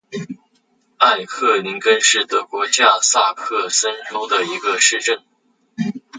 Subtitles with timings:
[0.97, 5.19] 艾克林根是德国下萨克森州的一个市镇。